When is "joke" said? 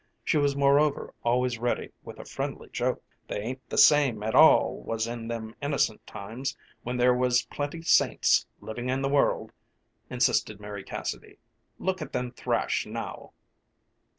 2.69-3.03